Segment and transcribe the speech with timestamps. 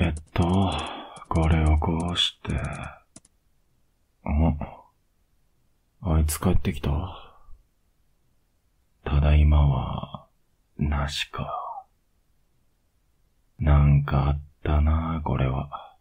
[0.00, 0.44] えっと、
[1.28, 3.02] これをこうして、あ、
[6.02, 6.90] あいつ帰ってきた。
[9.04, 10.28] ただいまは、
[10.78, 11.84] なしか。
[13.58, 15.96] なんかあったな、これは。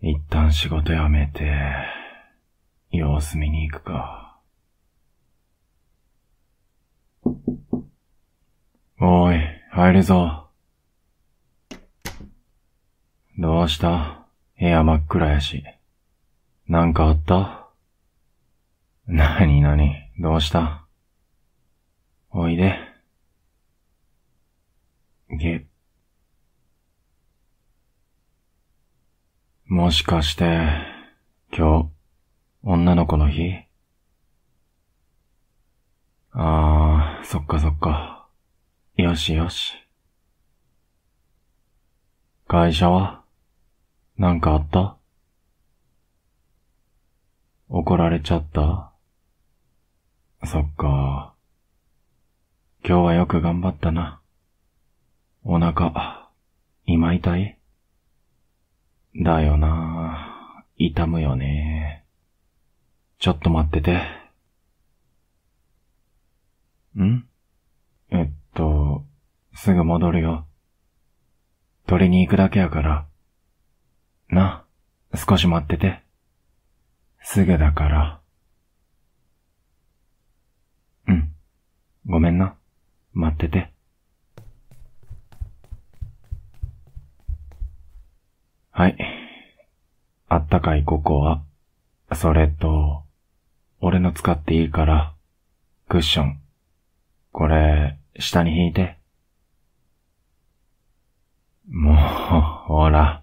[0.00, 1.52] 一旦仕事辞めて、
[2.90, 4.40] 様子見に行くか。
[8.98, 9.38] おい、
[9.70, 10.41] 入るぞ。
[13.38, 14.26] どうした？
[14.58, 15.64] 部屋真っ暗やし。
[16.68, 17.70] なんかあった？
[19.06, 20.86] なになにどうした？
[22.30, 22.78] おいで。
[25.30, 25.64] げ。
[29.64, 30.68] もしかして、
[31.56, 31.88] 今日、
[32.62, 33.54] 女の子の日？
[36.32, 38.28] ああ、そっかそっか。
[38.96, 39.72] よしよし。
[42.46, 43.21] 会社は？
[44.18, 44.98] なんかあった？
[47.68, 48.92] 怒られちゃった？
[50.44, 51.34] そっか。
[52.84, 54.20] 今日はよく頑張ったな。
[55.44, 56.30] お腹、
[56.84, 57.58] 今痛い？
[59.16, 60.64] だよな。
[60.76, 62.04] 痛むよね。
[63.18, 64.02] ちょっと待ってて。
[67.00, 67.26] ん？
[68.10, 69.04] えっと、
[69.54, 70.46] すぐ戻るよ。
[71.86, 73.06] 取りに行くだけやから。
[74.32, 74.64] な、
[75.14, 76.02] 少し待ってて。
[77.22, 78.20] すぐだから。
[81.06, 81.34] うん。
[82.06, 82.56] ごめんな。
[83.12, 83.70] 待ってて。
[88.70, 88.96] はい。
[90.28, 91.42] あったかいココア。
[92.14, 93.04] それと、
[93.80, 95.14] 俺の使っていいから、
[95.88, 96.40] クッション。
[97.32, 98.98] これ、下に引いて。
[101.68, 103.21] もう、ほら、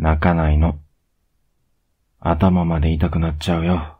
[0.00, 0.78] 泣かないの。
[2.20, 3.98] 頭まで痛くなっちゃうよ。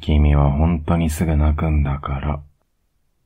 [0.00, 2.40] 君は本当にすぐ泣くんだから。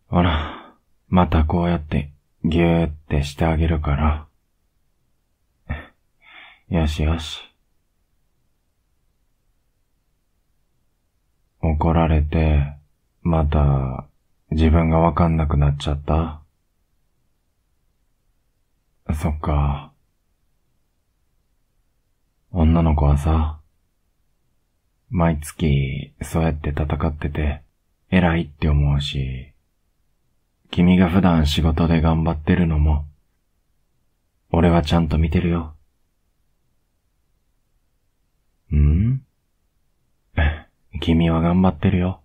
[0.07, 0.75] ほら、
[1.09, 2.11] またこうやって
[2.43, 4.27] ぎゅーってしてあげるから。
[6.71, 7.43] よしよし。
[11.61, 12.79] 怒られて、
[13.21, 14.07] また
[14.53, 16.41] 自分がわかんなくなっちゃった。
[19.13, 19.93] そっか。
[22.51, 23.61] 女の子はさ、
[25.11, 27.63] 毎月そうやって戦ってて
[28.11, 29.53] 偉いって思うし、
[30.71, 33.05] 君が普段仕事で頑張ってるのも、
[34.51, 35.75] 俺はちゃんと見てるよ。
[38.75, 39.21] ん？
[41.01, 42.23] 君は頑張ってるよ。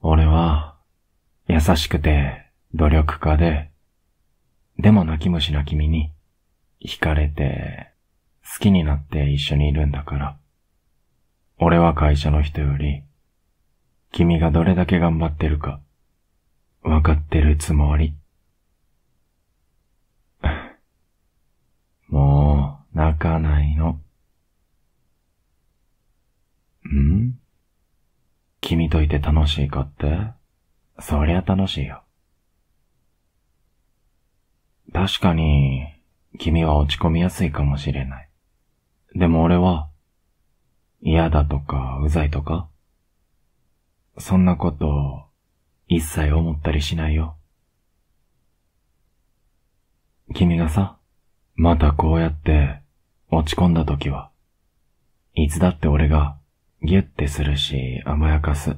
[0.00, 0.76] 俺は、
[1.48, 3.70] 優しくて努力家で、
[4.78, 6.12] でも泣き虫な君に、
[6.84, 7.92] 惹かれて、
[8.44, 10.38] 好きになって一緒にいるんだから。
[11.58, 13.04] 俺は会社の人より、
[14.10, 15.80] 君がどれだけ頑張ってるか、
[16.82, 18.16] わかってるつもり。
[22.08, 24.00] もう、泣かないの。
[26.88, 27.38] ん？
[28.60, 30.32] 君といて楽しいかって？
[30.98, 32.02] そりゃ楽しいよ。
[34.92, 35.91] 確かに、
[36.38, 38.28] 君は落ち込みやすいかもしれない。
[39.14, 39.90] でも俺は、
[41.00, 42.68] 嫌だとか、うざいとか、
[44.18, 45.26] そんなこと、
[45.88, 47.36] 一切思ったりしないよ。
[50.34, 50.98] 君がさ、
[51.54, 52.80] またこうやって、
[53.30, 54.30] 落ち込んだ時は、
[55.34, 56.38] いつだって俺が、
[56.82, 58.76] ギュッてするし、甘やかす。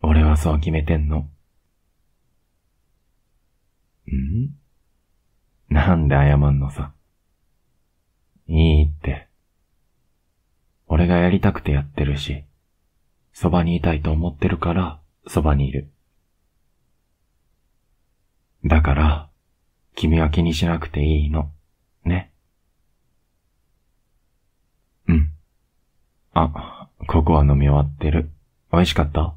[0.00, 1.28] 俺はそう決めてんの。
[4.06, 4.54] ん？
[5.68, 6.92] なんで謝んのさ。
[8.46, 9.28] いいって。
[10.86, 12.44] 俺がやりたくてやってるし、
[13.32, 15.90] そばにいたいと思ってるから、そばにいる。
[18.64, 19.30] だから、
[19.94, 21.50] 君は気にしなくていいの。
[22.04, 22.32] ね。
[25.06, 25.32] うん。
[26.32, 28.30] あ、ココア飲み終わってる。
[28.72, 29.34] 美味しかった？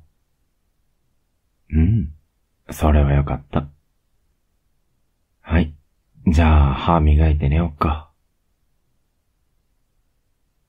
[1.72, 2.14] うん。
[2.70, 3.68] それはよかった。
[5.42, 5.74] はい。
[6.32, 8.10] じゃあ、歯磨いて寝よっか。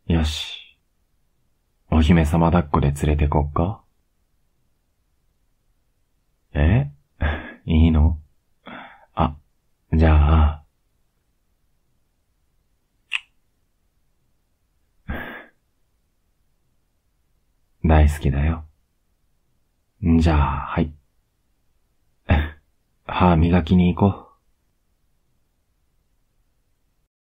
[0.09, 0.77] よし。
[1.89, 3.85] お姫様抱っこで連れてこっか
[6.55, 6.91] え？
[7.65, 8.19] いいの？
[9.15, 9.37] あ、
[9.93, 10.65] じゃあ。
[17.85, 18.65] 大好きだよ。
[20.19, 20.93] じゃあ、はい。
[23.07, 24.32] 歯磨きに行こう